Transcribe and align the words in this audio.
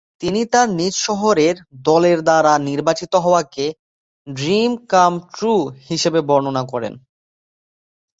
তিনি 0.21 0.41
তার 0.53 0.67
নিজ 0.79 0.93
শহরের 1.07 1.55
দলের 1.83 2.19
দ্বারা 2.21 2.53
নির্বাচিত 2.69 3.13
হওয়াকে 3.15 3.65
"ড্রিম 4.27 4.71
কাম 4.91 5.13
ট্রু" 5.31 5.53
হিসেবে 5.89 6.19
বর্ণনা 6.29 6.63
করেন। 6.71 6.93